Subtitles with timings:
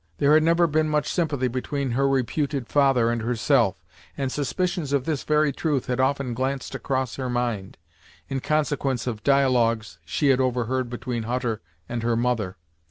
[0.17, 3.85] There had never been much sympathy between her reputed father and herself,
[4.17, 7.77] and suspicions of this very truth had often glanced across her mind,
[8.27, 12.57] in consequence of dialogues she had overheard between Hutter and her mother.